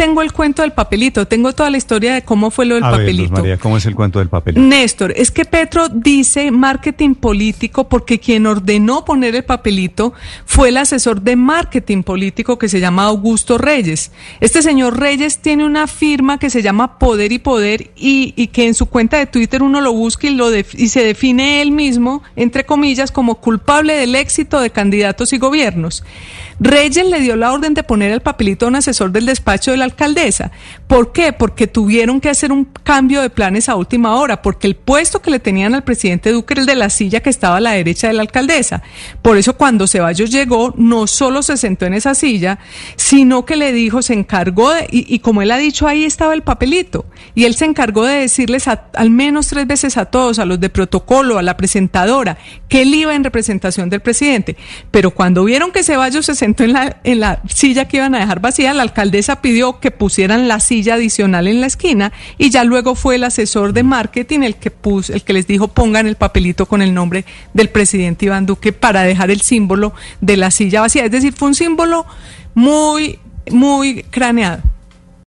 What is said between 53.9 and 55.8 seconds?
del presidente. Pero cuando vieron